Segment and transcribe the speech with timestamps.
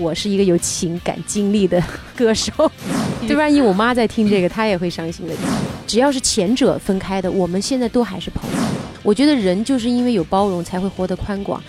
[0.00, 1.82] 我是一个有情感经历的
[2.16, 2.50] 歌手，
[3.28, 5.34] 对万一我妈在听这个，她也会伤心的。
[5.86, 8.56] 只要是前者分开的，我们现在都还是朋友。
[9.02, 11.62] 我觉得人就是因为有包容，才会活得宽广。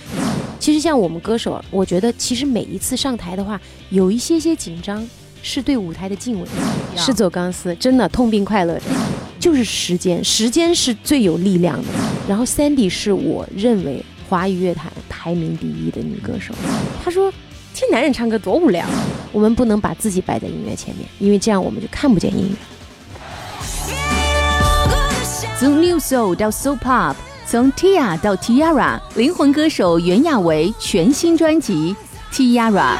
[0.60, 3.60] 其实像我们歌手，我觉得其实每一次上台的话，
[3.90, 5.06] 有一些些紧张。
[5.44, 6.48] 是对舞台的敬畏，
[6.96, 8.86] 是走钢丝，真的痛并快乐着，
[9.40, 11.88] 就是时间，时间是最有力量的。
[12.30, 16.54] 然后 Sandy 是我认为华语乐坛排名第一的女歌手。
[17.04, 17.34] 她说
[17.82, 18.86] ：“听男人唱歌多无聊，
[19.32, 22.56] 我们不能把自己摆在音乐前面，因为这样我们就看不见音乐。”
[25.58, 27.16] 从 New Soul 到 Soul Pop，
[27.48, 31.96] 从 Tia 到 Tiara，灵魂歌手袁娅维全新专辑
[32.32, 32.98] Tiara。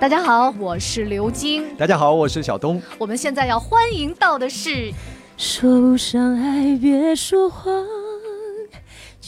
[0.00, 1.76] 大家好，我是刘晶。
[1.76, 2.80] 大家好，我是小东。
[2.96, 4.90] 我们现在要欢迎到的是，
[5.36, 7.84] 说不上爱别说谎，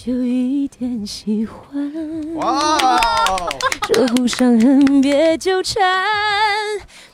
[0.03, 2.35] 就一点喜欢。
[2.37, 2.99] 哇！
[3.93, 5.79] 说不上恨别纠缠。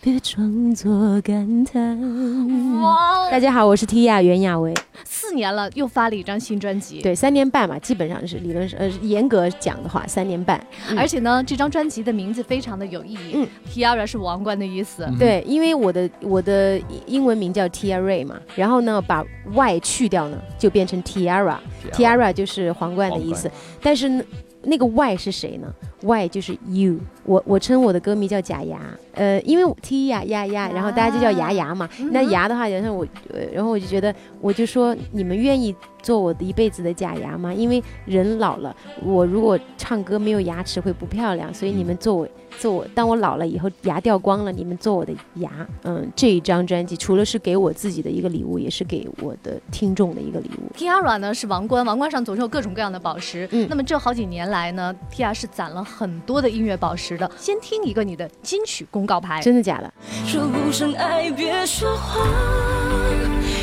[0.07, 2.81] 别装作感叹。
[2.81, 3.29] 哇！
[3.29, 4.73] 大家好，我是 Tia 袁娅维。
[5.03, 7.03] 四年了，又发了一张新专辑。
[7.03, 10.65] 对，三年半嘛，基本上是理论上，呃，严格讲的话，三年半。
[10.97, 13.33] 而且呢，这张专辑的名字非常的有意义。
[13.35, 15.05] 嗯，Tiara 是王冠的意思。
[15.19, 19.25] 对，因为我的我的英文名叫 Tia Ray 嘛，然后呢，把
[19.55, 21.57] Y 去掉呢，就变成 Tiara。
[21.91, 23.51] Tiara 就是皇冠的意思。
[23.83, 24.25] 但是呢，
[24.67, 25.73] 那个 Y 是谁呢
[26.03, 28.81] ？Y 就是 You，我我称我的歌迷叫假牙，
[29.15, 31.89] 呃，因为 T 呀呀呀，然后大家就叫牙牙嘛。
[32.11, 33.07] 那牙的话，然后我，
[33.53, 37.55] 然后我就觉得，我就说你们愿意做我的一辈子的假牙吗？
[37.55, 42.29] 因为人老了，我如果唱歌没有牙齿会不漂亮，所以你们做我
[42.59, 45.51] 做我，当我老了以后牙掉光了，你们做我的牙。
[45.83, 50.73] 嗯，这一张专辑除了是给我自己的一个礼物，也是给我的听众的一个礼物。
[50.77, 53.49] Tiara 呢是王冠，王冠上总是有各种各样的宝石。
[53.53, 55.85] 嗯，那么这好几年来呢，Tia 是攒了。
[55.85, 59.95] 很多的音乐宝石的，先听一个你的金曲公告牌，真的假的？
[60.27, 62.27] 说不上爱，别说谎，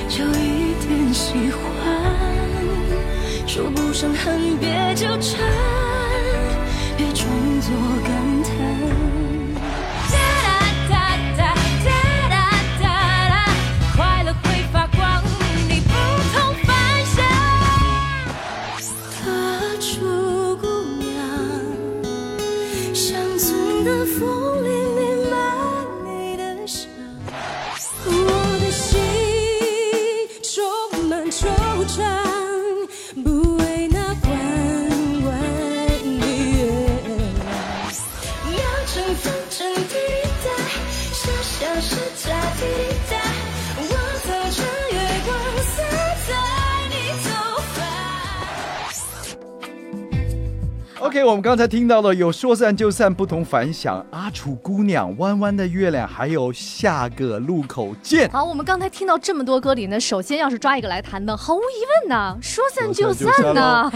[0.08, 1.62] 就一点喜欢；
[3.46, 5.40] 说不上恨，别纠缠，
[7.04, 7.28] 别装
[7.60, 7.76] 作
[8.06, 9.03] 感叹。
[51.14, 58.28] OK，我们刚才听到了有说散就散，不同凡响，阿楚姑娘，弯弯的月亮，还有下个路口见。
[58.32, 63.92] 好，我们刚才听到这么多歌里呢，首先要是抓一个来谈的，毫无疑问呢，说散就散呢。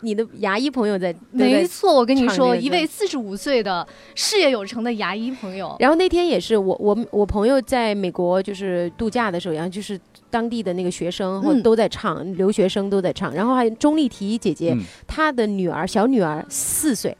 [0.00, 5.76] 你的牙医朋友在，没错，我跟你说，一位四十五岁的事业有成的牙医朋友。
[5.78, 10.00] 然后那天也是我我我朋友在美国就是度假的时候，然后就是
[10.36, 16.44] 当地的那个学生或都在唱，留学生都在唱，然后还有钟丽缇姐姐，她的女儿小女儿。
[16.50, 17.16] 四岁，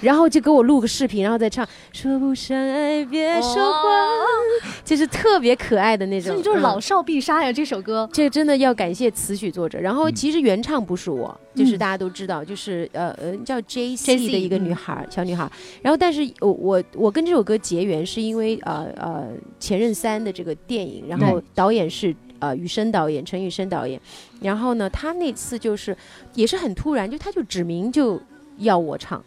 [0.00, 1.66] 然后就给我录个视频，然后再唱。
[1.92, 3.82] 说不上爱，别说谎，
[4.84, 6.42] 就是特别可爱的那种。
[6.42, 8.08] 就是老少必杀呀，这首歌。
[8.10, 9.78] 这真的要感谢词曲作者。
[9.78, 15.50] 然后其实原唱不是我，就是大家都知道，就是呃呃叫 J C 的一个女孩，小女孩。
[15.82, 19.28] 然后但是我我我跟这首歌结缘是因为呃呃
[19.58, 22.14] 前任三的这个电影，然后导演是。
[22.40, 24.00] 呃雨生导演陈雨生导演，
[24.40, 25.96] 然后呢，他那次就是
[26.34, 28.20] 也是很突然，就他就指明就
[28.58, 29.22] 要我唱。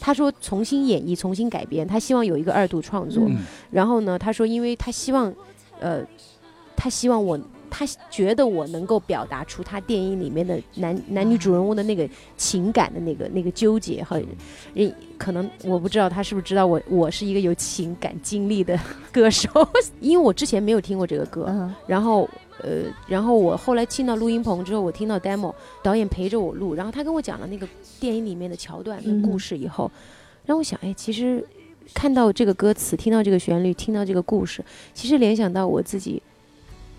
[0.00, 3.22] 他说重新演绎、重新改编，他希望有一个二度创作。
[3.28, 3.38] 嗯
[3.70, 5.32] 然后呢，他说，因为他希望，
[5.78, 6.04] 呃，
[6.76, 7.38] 他希望我，
[7.70, 14.20] 他觉得我能够表达出他电影里面的男男女主人翁的那个情感的那个那个纠结和，
[14.74, 18.76] 人可能我不知道他是不是知道我我是一个有情感经历的
[19.12, 19.48] 歌手，
[20.00, 22.28] 因为我之前没有听过这个歌，嗯然后
[22.62, 25.52] 呃，然后我后来进到录音棚之后，我听到 demo，
[25.82, 27.66] 导演陪着我录，然后他跟我讲了那个
[27.98, 29.90] 电影里面的桥段跟故事以后，
[30.46, 31.44] 让我想，哎，其实
[31.92, 34.64] 看到这个歌词，听到这个旋律，听到这个故事，
[34.94, 36.22] 其实联想到我自己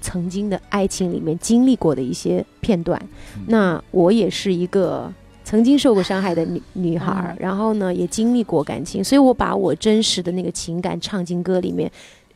[0.01, 3.01] 曾经的爱情里面经历过的一些片段。
[3.47, 5.11] 那我也是一个
[5.43, 11.89] 曾经受过伤害的女女孩儿，然后呢也经历过感情，所以我把我真实的那个情感唱进歌里面。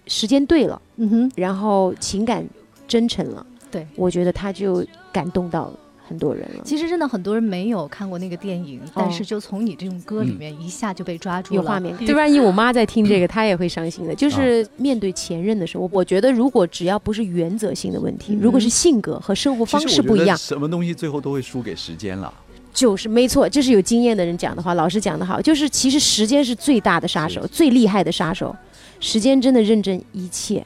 [0.08, 2.44] 时间对了，嗯哼，然后情感
[2.90, 3.88] 真诚了，对。
[3.96, 5.72] 我觉得他就感动到
[6.06, 6.64] 很多人了。
[6.66, 14.14] 其实真的很多人没有看过那个电影，但是就从你这种歌里面一下就被抓住了，有画面，对，万一我妈在听这个，她也会伤心的。
[14.14, 14.70] 就是啊。
[14.78, 18.40] 面对前任的时候，我觉得如果只要不是原则性的问题，嗯。
[18.42, 22.34] 如果是性格和生活方式不一样，什么东西最后都会输给时间了。
[22.72, 28.56] 就是没错，这是有经验的人讲的话，老师讲的好，就是其实时间是最大的杀手，最厉害的杀手，
[29.00, 30.66] 时间真的认证一切，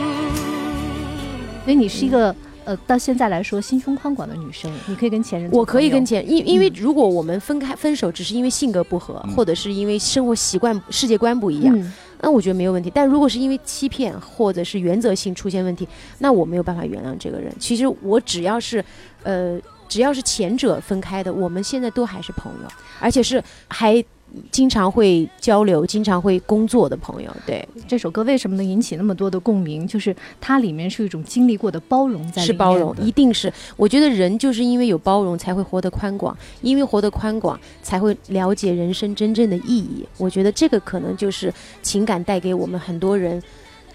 [1.63, 9.33] 所以你是一个呃，到现在来说心胸宽广的女生，你可以跟前任我可以跟前，因因为如果我们分开分手，只是因为性格不合，嗯。
[9.35, 11.93] 或者是因为生活习惯、世界观不一样，嗯。
[12.21, 12.91] 那我觉得没有问题。
[12.93, 15.87] 但如果是因为欺骗或者是原则性出现问题，
[16.19, 17.51] 那我没有办法原谅这个人。
[17.59, 18.83] 其实我只要是，
[19.23, 19.59] 呃，
[19.89, 22.67] 只要是前者分开的，我们现在都还是朋友，
[22.99, 24.03] 而且是还
[24.51, 27.29] 经常会交流、经常会工作的朋友。
[27.45, 29.85] 对，这首歌为什么能引起那么多的共鸣？
[29.87, 33.51] 就是它里面是一种经历过的包容在里面，是包容，一定是。
[33.75, 40.05] 我觉得人就是因为有包容，才会活得宽广，因为活得宽广，才会了解人生真正的意义。
[40.17, 43.41] 我觉得这个可能就是情感带给我们很多人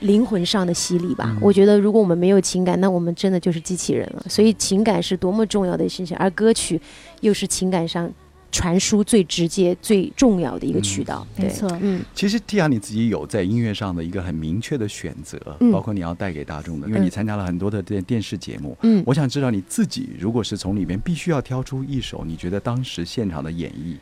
[0.01, 1.37] 灵魂上的洗礼吧。
[1.41, 4.23] 我觉得如果我们没有情感，那我们真的就是机器人了。
[4.29, 6.81] 所以情感是多么重要的事情，而歌曲
[7.21, 8.11] 又是情感上
[8.57, 11.27] 传输最直接、最重要的一个渠道。
[11.37, 18.75] 对没错嗯，其实 Tia 你自己有在音乐上的一个很明确的选择，嗯包括你要带给大众的，因为你嗯参加了很多的电电视节目。
[18.81, 23.97] 嗯我想知道你自己，如果是从里面必须要挑出一首，你觉得当时现场的演绎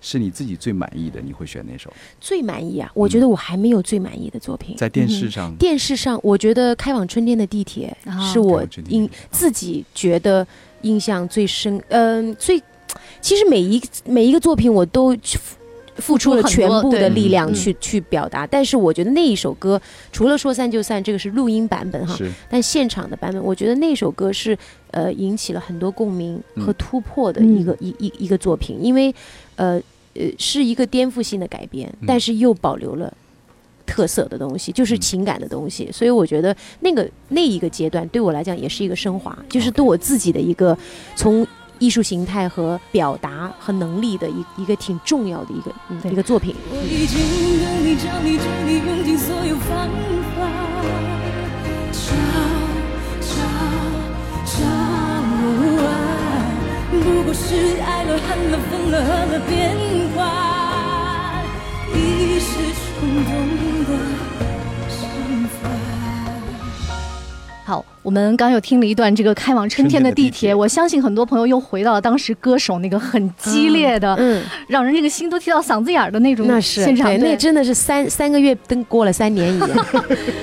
[0.00, 1.92] 是你自己最满意的，你会选哪首？
[2.18, 2.90] 最满意啊！
[2.94, 4.74] 我觉得我还没有最满意的作品。
[4.76, 10.46] 在电视上，电视上，我觉得《开往春天的地铁》啊是我印自己觉得
[10.82, 12.62] 印象最深，嗯、最
[13.20, 15.56] 其实每一每一个作品我都付
[15.96, 19.80] 付出了全部的力量嗯去、去表达，但是我觉得那一首歌
[20.12, 22.16] 除了说散就散，这个是录音版本哈，
[22.48, 24.56] 但现场的版本，我觉得那首歌是
[24.92, 26.64] 呃引起了很多共鸣嗯。
[26.64, 29.14] 和突破的一个、一一一个作品，因为
[29.56, 29.80] 呃
[30.14, 32.06] 呃是一个颠覆性的改编，嗯。
[32.06, 33.12] 但是又保留了。
[33.90, 35.00] 特色的东西就是嗯。
[35.00, 40.76] 情感的东西，所以我觉得那个那一个阶段对我来讲也是一个升华，就是对我自己的一个
[41.16, 41.44] 从
[41.78, 46.54] 艺术形态和表达和能力的一一个挺重要的一个、嗯、一个作品。
[46.70, 47.18] 我已经
[47.60, 49.88] 跟你讲，你这里用尽所有方
[50.36, 50.38] 法，
[51.92, 51.98] 找
[53.20, 53.30] 找
[54.44, 54.56] 找
[55.84, 55.88] 爱，
[56.90, 56.94] 不
[57.24, 59.50] 过是爱了恨了分了合了变
[60.16, 60.18] 化，
[61.94, 61.96] 一
[62.40, 62.88] 时冲
[63.24, 63.30] 动
[63.84, 63.90] 的
[68.08, 70.48] 我们刚有听了一段这个开往春天的地铁。
[70.48, 77.06] 铁，我相信很多朋友又回到了当时歌手那个很激烈的，嗯，让人这个心都提到嗓子眼儿的那种那是现场。
[77.06, 79.86] 对，那真的是三三个月跟过了三年一 样。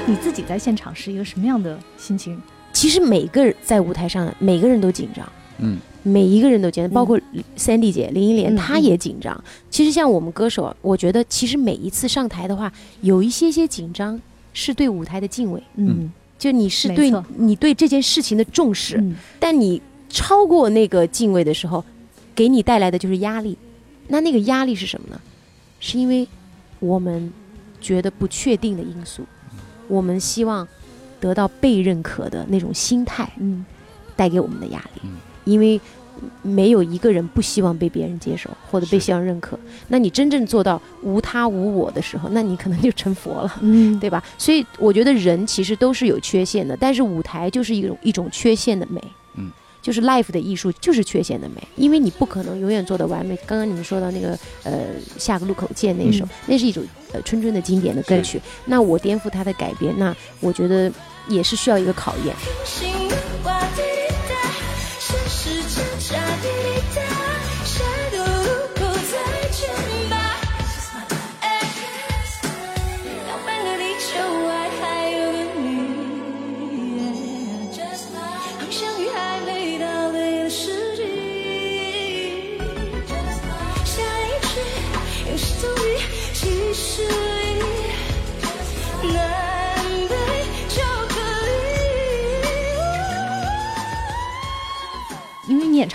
[0.05, 2.39] 你自己在现场是一个什么样的心情？
[2.71, 7.19] 其实每个人在舞台上，每个人都紧张，嗯，每一个人都紧张，包括
[7.55, 9.43] 三弟姐林忆莲，嗯她也紧张。
[9.71, 14.21] 其实像我们歌手，我觉得其实每一次上台的话，有一些些紧张，
[14.53, 18.97] 是对舞台的敬畏，嗯就你是对你对这件事情的重视。
[18.97, 21.83] 嗯但你超过那个敬畏的时候，
[22.33, 23.57] 给你带来的就是压力。
[24.07, 25.19] 那那个压力是什么呢？
[25.79, 26.27] 是因为
[26.79, 27.31] 我们
[27.81, 29.23] 觉得不确定的因素，
[29.87, 30.67] 我们希望
[31.19, 33.65] 得到被认可的那种心态嗯
[34.15, 35.79] 带给我们的压力，嗯因为
[36.41, 39.57] 没有一个人不希望被别人接受或者被是希望认可。
[39.87, 43.55] 那你真正做到无他无我的时候，那你可能就成佛了。
[43.61, 44.23] 嗯，对吧？
[44.37, 49.01] 所以我觉得人其实都是有缺陷的，但是舞台就是一种一种缺陷的美，
[49.35, 53.35] 嗯，就是 life 的艺术就是缺陷的美，因为你不可能永远做的完美。
[53.45, 60.91] 刚刚你们说到那个呃下个路口见那首，嗯那是一种呃春春的经典的歌曲，那我颠覆它的改编，那我觉得
[61.27, 62.35] 也是需要一个考验。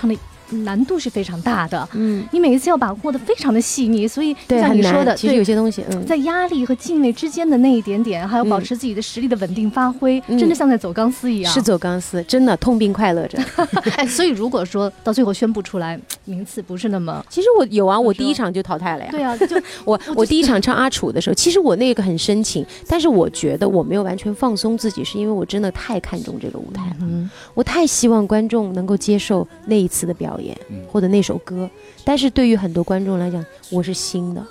[0.09, 0.13] 以。
[0.13, 8.65] 因为你演唱的难度是非常大的，嗯，你每一次要把握的非常的细腻，所以像你说的，其实有些东西，嗯，在压力和敬畏之间的那一点点，还有保嗯。
[8.65, 10.39] 持自己的实力的稳定发挥，嗯。
[10.39, 11.53] 真的像在走钢丝一样。
[11.53, 13.39] 是走钢丝，真的痛并快乐着。
[13.97, 19.09] 哎，所以如果说到最后宣布出来名次不是那么， 其实我有啊，我第一场就淘汰了呀。
[19.11, 31.69] 对啊，就 我我我第一场唱阿楚的时候，其实我那个很深情，但是我觉得我没有完全放松自己，是因为我真的太看重这个舞台了，嗯我太希望观众能够接受那一次的表演嗯或者那首歌。
[32.05, 34.47] 但是对于很多观众来讲，我是新的，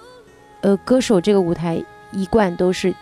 [0.62, 2.94] 呃，歌手这个舞台一贯都是，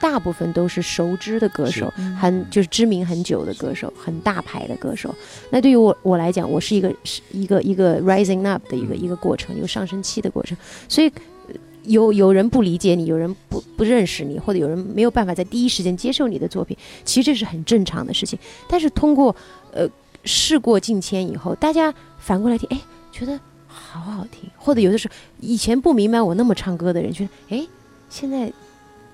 [0.00, 5.14] 大部分都是熟知的歌手，嗯很就是知名很久的歌手，很大牌的歌手。
[5.50, 10.56] 那对于我我来讲，我是一个是一个一个 rising up 的一个一个过程，一个上升期的过程。
[10.88, 11.08] 所以
[11.48, 18.38] 呃有有人不理解你，有人不不认识你，或者有人没有办法在第一时间接受你的作品，其实这是很正常的事情。
[18.68, 19.34] 但是通过
[19.72, 19.88] 呃
[20.24, 27.66] 事过境迁以后，大家反过来听，哎，觉得好好听，或者有的时候以前不明白我那么唱歌的人，觉得哎，
[28.08, 28.52] 现在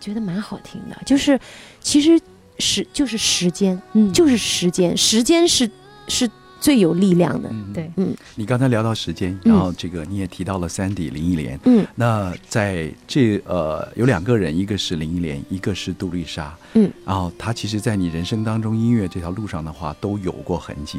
[0.01, 0.97] 觉得蛮好听的。
[1.07, 1.39] 就是
[1.81, 2.21] 其实
[2.59, 4.13] 时就是时间，嗯。
[4.13, 5.71] 就是时间，时间是
[6.09, 7.49] 是最有力量的。
[7.53, 7.91] 嗯对。
[7.97, 8.15] 嗯。
[8.35, 11.87] 你刚才聊到时间，嗯然后这个你也提到了 Sandy 林忆莲，嗯。
[11.95, 20.99] 那在这呃有两个人，一个是林忆莲，一个是杜丽莎，嗯，然后她其实，在你人生当中音乐这条路上的话，都有过痕迹。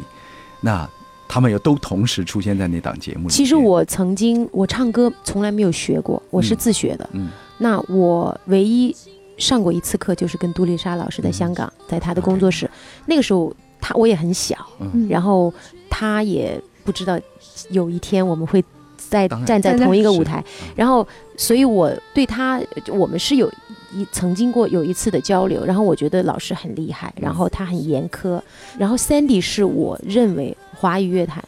[0.62, 0.89] 那
[1.28, 3.34] 他们又都同时出现在那档节目里。
[3.34, 7.10] 其实，我曾经我唱歌从来没有学过，我是嗯自学的。
[7.13, 8.96] 嗯那我唯一
[9.38, 12.70] 上过一次课，就是跟杜丽莎老师在香港，在她的工作室。
[13.06, 13.54] 那个时候，
[13.89, 15.08] 她我也很小，嗯。
[15.10, 15.51] 然后
[15.89, 17.19] 他也不知道
[17.72, 18.63] 有一天我们会
[18.98, 20.43] 在站在同一个舞台。
[20.62, 23.51] 嗯，然后所以我对他，我们是有
[23.91, 28.39] 一曾经过有一次的交流，然后我觉得老师很厉害，然后他很严苛，
[28.77, 31.43] 然后 Sandy 是我认为华语乐坛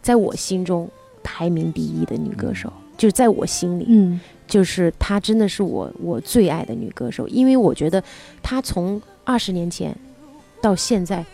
[0.00, 0.88] 在我心中
[1.22, 4.18] 排名第一的女歌手，就是在我心里，嗯。
[4.48, 8.02] 就是她真的是我我最爱的女歌手，因为我觉得
[8.42, 9.96] 她从二十年前
[10.60, 11.24] 到现在，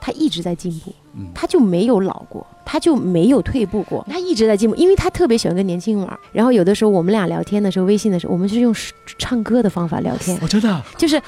[0.00, 0.92] 她一直在进步，
[1.34, 6.18] 他就没有老过，他就没有退步过，他一直在进步，因为他特别喜欢跟年轻人玩。
[6.32, 8.74] 然后有的时候我们俩聊天的时候，微信的时候，我们是用
[9.18, 11.20] 唱歌的方法聊天，我真的就是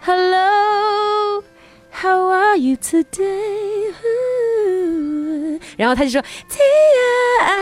[0.00, 1.42] Hello。
[1.90, 3.92] How are you today？
[5.78, 7.56] 然后他就说 Tia, I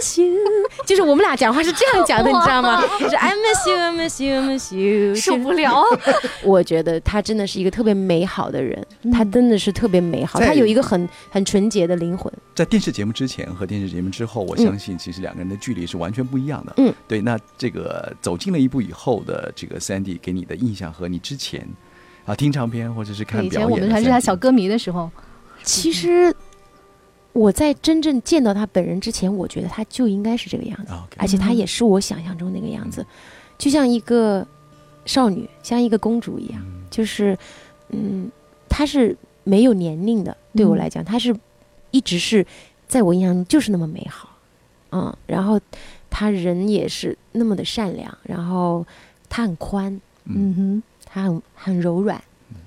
[0.00, 0.36] miss you。
[0.84, 2.82] 就是我们俩讲话是这样讲的，你知道吗？
[2.98, 5.14] 就是 I miss you, I miss you, I miss you。
[5.14, 5.84] 受不了。
[6.42, 12.30] 我觉得他真的是一个特别美好的人，他真的是特别美好，他有一个很很纯洁的灵魂。
[12.54, 16.72] 在电视节目之前和电视节目之后，我相信其实两个人的距离是完全不一样的。
[16.78, 17.20] 嗯，对。
[17.20, 21.64] 那这个走进了一步以后的这个 Sandy 给你的印象和你之前
[22.24, 25.08] 啊听唱片或者是看以表演以前我们还是他小歌迷的时候，
[25.62, 26.34] 其实
[27.32, 30.92] 我在真正见到他本人之前，我觉得他就应该是这个样子。
[31.16, 33.04] 而且她也是我想象中那个样子，
[33.58, 34.46] 就像一个
[35.06, 36.82] 少女，像一个公主一样，嗯。
[36.90, 37.38] 就是，
[37.88, 38.30] 嗯，
[38.68, 41.34] 她是没有年龄的，对我来讲，她是
[41.90, 42.46] 一直是
[42.86, 44.28] 在我印象中就是那么美好，
[44.90, 45.58] 嗯，然后
[46.10, 48.86] 她人也是那么的善良，然后
[49.28, 49.92] 她很宽，
[50.24, 50.34] 嗯。
[50.34, 50.82] 嗯哼。
[51.14, 52.22] 她很很柔软，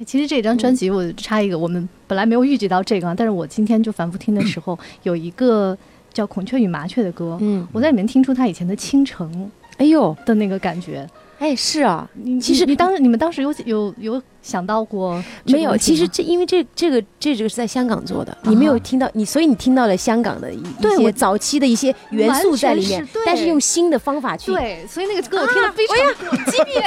[0.05, 5.77] 其实这张专辑我插一个，我们本来没有预计到这个啊，但是我今天就反复听的时候， 有一个
[6.13, 10.99] 叫《孔雀与麻雀》的歌，嗯，我在里面听出他以前的倾城哎呦，的那个感觉。
[10.99, 11.09] 哎，
[11.55, 24.53] 是啊，你其实你当时你们当时有有有想到过没有，其实这因为这这个这个是在香港做的，你没有听到你，所以你听到了香港的一一对我些早期的一些元素在里面是，但是用新的方法去。
[24.53, 25.97] 对，所以那个歌我听了非常
[26.29, 26.81] 过激烈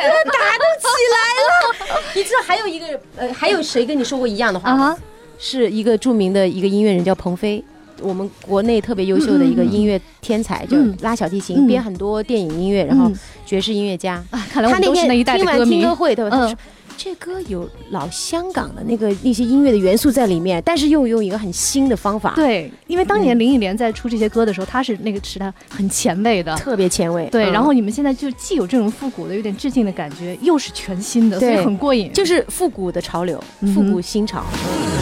[2.14, 2.86] 你知道还有一个
[3.16, 4.86] 呃，还有谁跟你说过一样的话吗？
[4.86, 4.98] 啊！
[5.38, 7.62] 是一个著名的一个音乐人叫鹏飞。
[8.00, 14.22] 我们国内特别优秀的一个音乐天才，就嗯拉小提琴，嗯编很多电影音乐，然后嗯爵士音乐家。
[14.30, 15.82] 啊，看来我们他都是那一代的歌迷听。
[15.82, 16.30] 歌会，对吧？
[16.30, 16.58] 他嗯说
[16.96, 26.56] 这歌有老香港的那个那些音乐的元素在里面，但是又用一个很新的方法，，对，因为当年林忆莲在出这些歌的时候，她是那个时代很前卫的。
[26.56, 27.26] 特别前卫。
[27.30, 32.12] 对，嗯然后你们现在就既有这种复古的、有点致敬的感觉，又是全新的，所以对很过瘾。
[32.12, 33.40] 就是复古的潮流，
[33.72, 34.42] 复古新潮。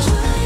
[0.03, 0.46] 潜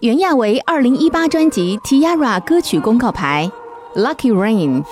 [0.00, 3.50] 袁娅维二零一八专辑《Tiara》歌曲公告牌，
[4.00, 4.84] 《Lucky Rain》。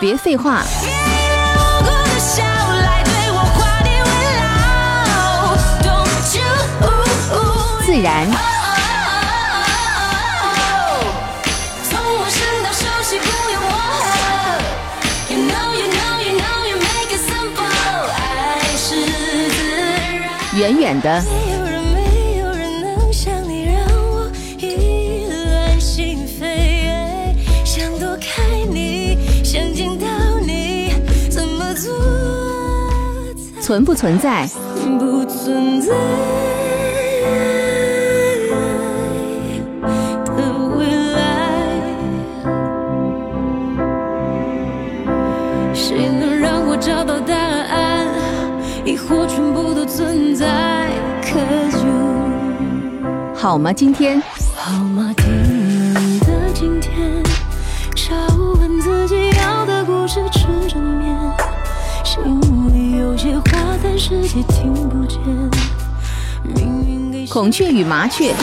[0.00, 4.08] 别废话，我过的笑来对我画地为
[4.40, 6.48] 牢，Don't you？
[7.84, 8.26] 自然，
[31.46, 31.92] 么做
[33.60, 34.48] 才存不存在？
[34.98, 35.92] 不存在
[53.34, 53.72] 好吗？
[53.72, 54.22] 今天
[54.56, 55.12] 好吗？
[55.16, 57.22] 的今天，
[57.94, 61.18] 少问自己要的故事吃着面，
[62.04, 62.22] 心
[62.72, 65.18] 里有些话，但是也听不见。
[67.28, 68.34] 孔雀与麻雀，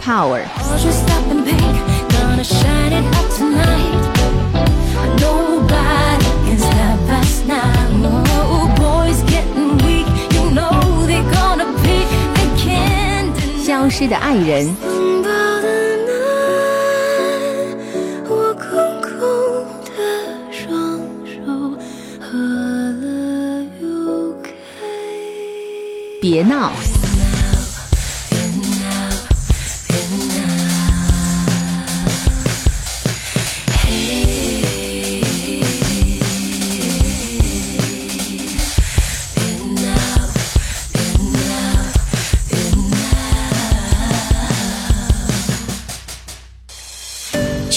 [0.00, 0.46] deny.
[13.62, 15.66] 消失的爱人，拥抱的
[16.06, 16.14] 难，
[18.28, 18.64] 我空
[19.02, 19.10] 空
[19.84, 19.98] 的
[20.50, 21.34] 双手
[22.18, 23.04] 喝了
[23.80, 23.84] 又
[24.42, 24.48] 开。
[26.20, 26.72] 别闹，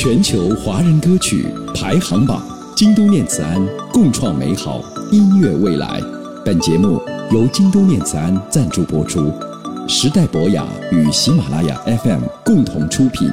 [0.04, 2.42] 全球华人歌曲排行榜，
[2.76, 3.58] 京都念慈庵
[3.90, 5.98] 共创美好音乐未来。
[6.44, 9.32] 本节目由京都念慈庵赞助播出，
[9.88, 13.32] 时代博雅与喜马拉雅 FM 共同出品。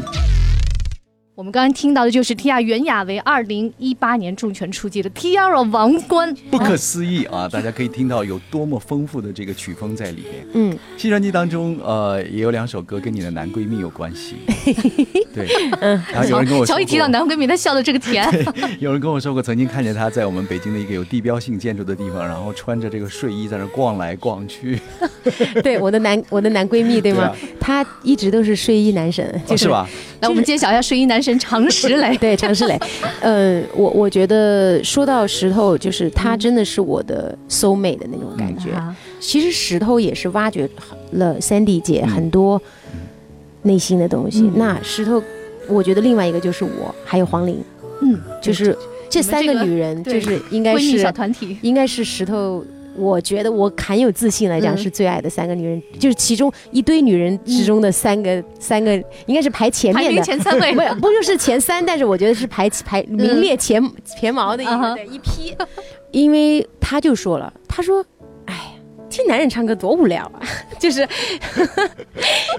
[1.52, 7.48] 刚刚听到的就是 Tia 袁娅维二零一八年重拳出击的 Tiara 王冠，不可思议啊！
[7.48, 10.48] 大家可以听到有多么丰富的这个曲风在里面。
[10.54, 14.36] 嗯，新专辑当中，呃，也有两首歌跟你的男闺蜜有关系。
[15.36, 15.48] 对，
[16.12, 18.26] 然后有人跟我说乔一提到，男闺蜜，他笑的这个甜。
[18.80, 24.80] 有人跟我说过，曾经看见他在我们北京的一个有地标性建筑的地方，然后穿着这个睡衣在那逛来逛去，
[25.62, 27.34] 对，我的男我的男闺蜜对吗？
[27.40, 29.90] 对啊他一直都是睡衣男神，就哦是吧？
[30.22, 32.16] 来，我们揭晓一下睡衣男神常石磊。
[32.22, 32.80] 对，常石磊，
[33.22, 38.72] 呃，我我觉得说到石头，就是他真的是我的 soul mate 的那种感觉。
[38.72, 40.68] 啊其实石头也是挖掘
[41.12, 42.60] 了 Sandy 姐嗯很多
[43.62, 44.42] 内心的东西。
[44.42, 45.22] 嗯那石头，
[45.68, 47.64] 我觉得另外一个就是我，还有黄龄，
[48.02, 48.76] 嗯，就是
[49.10, 51.58] 这三个女人，就是应该闺蜜小是团体。
[51.62, 52.66] 应该是石头。
[52.96, 54.78] 我觉得我很有自信来讲嗯。
[54.78, 58.94] 是最爱的三个女人，就是其中一堆女人之中的三个、三个
[59.26, 60.74] 应该是排前面的，前三位。
[60.96, 65.56] 不，不就是前三，但是我觉得是排排名列前、前茅的一一批，
[66.12, 68.06] 因为他就说了，他说，
[68.46, 68.74] 哎
[69.10, 70.42] 这男人唱歌多无聊啊，
[70.80, 71.08] 就是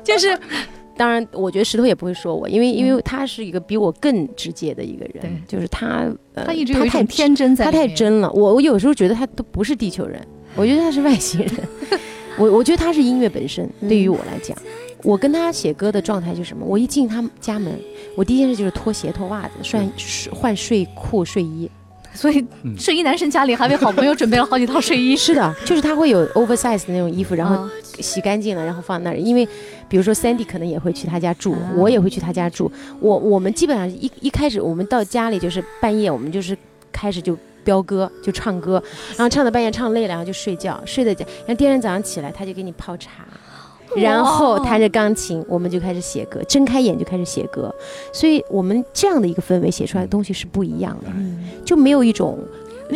[0.04, 0.38] 就是。
[0.96, 8.30] 当然，我觉得石头也不会说我，因为因为他是一个比我更直接的一个人，对就是他，呃他一直有一太种天真在他，太真了。
[8.32, 10.20] 我我有时候觉得他都不是地球人，
[10.54, 11.50] 我觉得他是外星人。
[12.38, 14.56] 我我觉得他是音乐本身，对于我来讲，
[15.02, 16.64] 我跟他写歌的状态就是什么？
[16.64, 17.70] 我一进他家门，
[18.16, 19.92] 我第一件事就是脱鞋、脱袜子、换
[20.32, 21.70] 换睡裤、睡衣。
[22.14, 25.16] 所以嗯睡衣男神家里还为好朋友准备了好几套睡衣。
[25.16, 29.16] 是的，就是他会有 oversize 的那种衣服，然后啊洗干净了，然后放那儿。
[29.16, 29.46] 因为
[29.92, 32.72] 比如说 Sandy 可能也会去他家住，啊我也会去他家住。
[32.98, 36.56] 我我们基本上一一开始我们到家里就是半夜，我们就是
[36.90, 43.26] 开始就飙歌，就唱歌，然后唱到半夜唱累了，然后就睡觉，睡在家，然后第二天早上起来他就给你泡茶。
[43.94, 47.70] 然后弹着钢琴，我们就开始写歌，睁开眼就开始写歌，
[48.10, 51.12] 所以我们这样的一个氛围写出来的东西是不一样的，
[51.62, 52.38] 就没有一种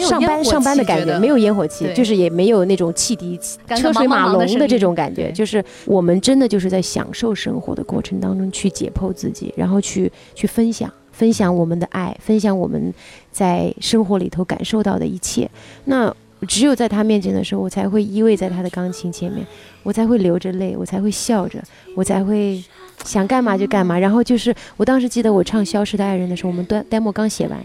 [0.00, 3.38] 上班上班的感觉，没有烟火气，就是也没有那种汽笛
[3.76, 10.92] 车水马龙的这种感觉，就是我们真的就是在享受生活的过程当中去解剖自己，然后去去分享。
[11.12, 12.92] 分享我们的爱，分享我们
[13.32, 15.50] 在生活里头感受到的一切。
[15.87, 16.14] 那
[16.46, 19.42] 只有在他面前的时候，我才会依偎在他的钢琴前面，
[19.82, 21.59] 我才会流着泪，我才会笑着，
[21.94, 22.62] 我才会
[23.02, 23.98] 想干嘛就干嘛。
[23.98, 27.59] 然后就是我当时记得我唱《消失的爱人》的时候，我们 demo 刚写完，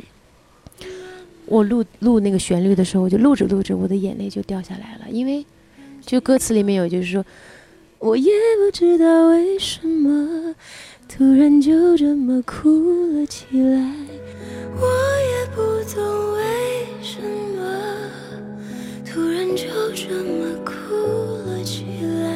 [1.52, 5.46] 我录录那个旋律的时候，我就录着录着，我的眼泪就掉下来了，因为
[6.00, 7.26] 就歌词里面有就是说，
[8.00, 10.56] 我也不知道为什么，
[11.10, 12.70] 突然就这么哭
[13.18, 13.94] 了起来。
[14.80, 14.88] 我
[15.20, 15.62] 也不
[15.94, 17.20] 懂为什
[17.58, 17.62] 么，
[19.06, 20.72] 突然就这么哭
[21.50, 22.32] 了起来。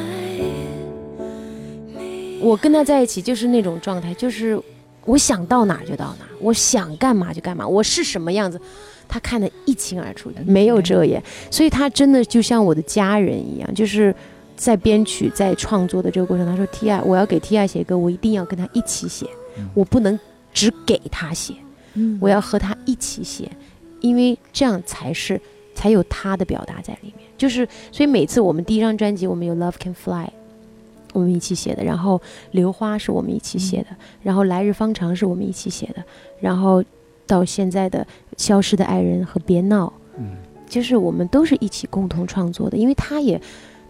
[2.42, 4.60] 我跟他在一起就是那种状态，就是
[5.06, 8.60] 我想到哪就到哪，我想干嘛就干嘛，我是什么样子，
[9.08, 14.14] 他看得一清二楚的，没有遮掩，所以他真的就像我的家人一样，就是
[14.56, 19.26] 在编曲、在创作的这个过程，他说：“Tia，我要给 Tia 写歌，我一定要跟他一起写，
[19.74, 20.18] 我不能
[20.52, 21.54] 只给他写，
[22.20, 23.50] 我要和他一起写，
[24.00, 25.40] 因为这样才是
[25.74, 27.26] 才有他的表达在里面。
[27.36, 30.24] 就是所以每次我们第一张专辑，我们有《Love Can Fly》。
[31.12, 32.18] 我们一起写的，然后
[32.50, 33.86] 《流花》是我们一起写的，
[34.22, 36.04] 然后《来日方长》是我们一起写的，
[36.40, 36.84] 然后
[37.26, 38.00] 到现在的
[38.36, 39.86] 《消失的爱人》和《别闹》，
[40.18, 40.36] 嗯，
[40.68, 43.40] 就是我们都是一起共同创作的，因为他也，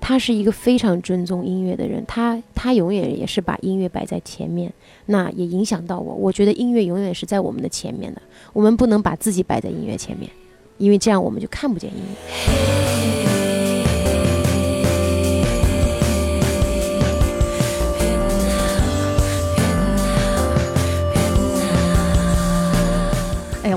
[0.01, 4.73] 他是一个非常尊重音乐的人，他他永远也是把音乐摆在前面，
[5.07, 6.15] 那也影响到我。
[6.15, 10.31] 我觉得音乐永远是在我们的前面的，我们不能把自己摆在音乐前面，
[10.79, 13.26] 因为这样我们就看不见音乐。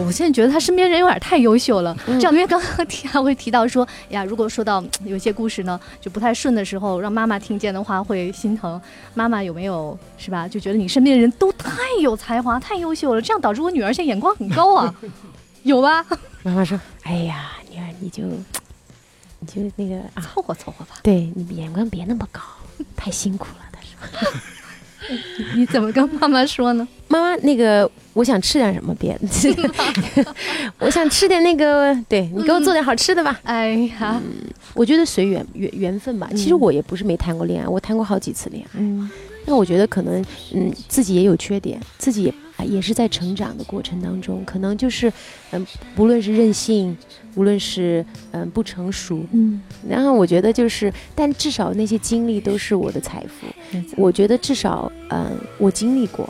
[0.10, 1.96] 我现在觉得他身边人有点太优秀了。
[2.08, 8.82] 嗯这样，因为刚刚提还会提到说，哎呀，如果说到嗯有些故事呢就不太顺的时候，让妈妈听见的话会心疼。
[9.14, 10.48] 妈妈有没有是吧？
[10.48, 14.92] 就觉得你身边的人都太有才华、太优秀了，这样导致我女儿现在眼光很高啊，
[15.62, 16.04] 有吧？
[16.42, 18.24] 妈妈说：“哎呀，女儿，你就
[19.40, 20.96] 你就那个啊，凑合凑合吧。
[21.04, 22.42] 对你眼光别那么高，
[22.96, 24.32] 太辛苦了。”他说
[25.56, 30.26] 你怎么跟妈妈说呢？：“妈妈，那个我想吃点什么别的，
[30.80, 33.38] 我想吃点那个，对你给我做点好吃的吧。
[33.44, 34.22] 哎呀，
[34.74, 36.30] 我觉得随缘缘缘分吧。
[36.32, 38.70] 其实我也不是没谈过恋爱，我谈过好几次恋爱。
[38.76, 39.10] 嗯，
[39.46, 45.12] 那我觉得可能，嗯，自己也有缺点，自己也啊也是在成长的过程当中，可能就是，
[45.50, 46.96] 嗯，不论是任性，
[47.34, 53.48] 无论是嗯不成熟，嗯，然后我觉得就是，但至少那些经历都是我的财富。
[53.98, 56.28] 我觉得至少，嗯，我经历过，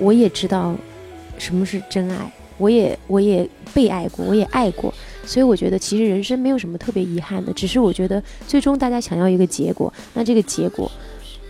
[0.00, 0.74] 我也知道
[1.38, 4.92] 什么是真爱，我也我也被爱过，我也爱过，
[5.24, 10.90] 所以我觉得其实人生没有什么特别遗憾的，只是我觉得最终大家想要一个结果，那这个结果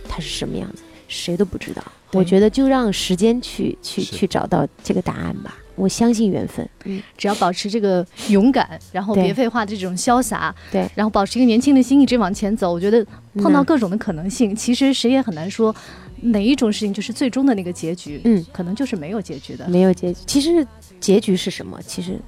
[0.08, 1.82] 它是什么样子，谁都不知道。
[2.12, 5.56] 我觉得就让时间去去去找到这个答案吧。
[5.76, 12.70] 我相信缘分，嗯，只要保持这个勇敢，然后别废话的这种潇洒，对然后保持一个年轻的心，一直往前走。
[12.70, 15.74] 我觉得碰到各种的可能性，其实谁也很难说
[16.22, 19.68] 哪一种事情就是最终的那个结局，嗯，可能就是没有结局的。
[19.68, 20.20] 没有结局。
[20.26, 20.66] 其实
[21.00, 21.78] 结局是什么？
[21.86, 22.18] 其实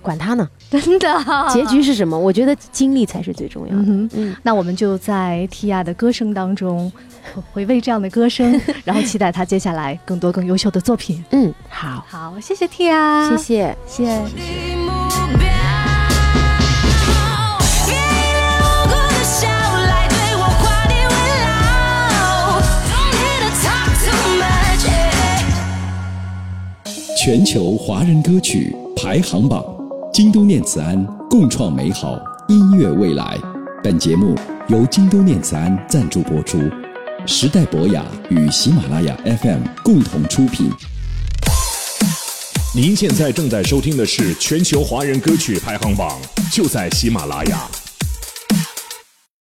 [0.00, 2.18] 管他呢， 真的，结局是什么？
[2.18, 3.82] 我觉得经历才是最重要的。
[3.82, 4.10] 嗯。
[4.14, 6.90] 嗯，那我们就在 Tia 的歌声当中
[7.52, 11.24] 回味这样的歌声， 然后期待他接下来更多更优秀的作品。
[11.30, 13.76] 嗯，好，好，谢谢 Tia，谢谢。
[13.86, 15.47] 谢谢。
[27.30, 29.62] 全球华人歌曲排行榜，
[30.14, 33.36] 京都念慈庵共创美好音乐未来。
[33.84, 34.34] 本节目
[34.68, 36.58] 由京都念慈庵赞助播出，
[37.26, 40.70] 时代博雅与喜马拉雅 FM 共同出品。
[42.74, 46.18] 您现在正在收听的是全球华人歌曲排行榜，
[46.50, 47.68] 就在喜马拉雅。